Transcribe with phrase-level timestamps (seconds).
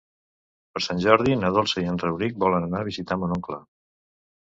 [0.77, 3.65] Per Sant Jordi na Dolça i en Rauric volen anar a visitar mon oncle.